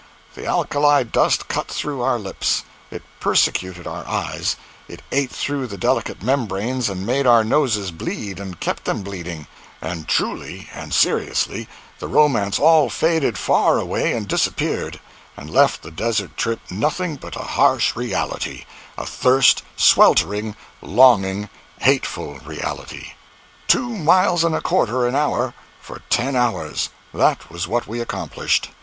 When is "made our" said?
7.05-7.43